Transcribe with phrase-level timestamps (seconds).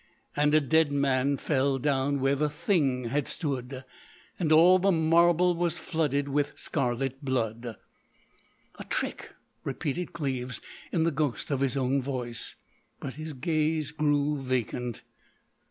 [0.35, 3.83] And a dead man fell down where the thing had stood.
[4.39, 7.75] And all the marble was flooded with scarlet blood."
[8.79, 10.59] "A trick," repeated Cleves,
[10.91, 12.55] in the ghost of his own voice.
[12.99, 15.03] But his gaze grew vacant.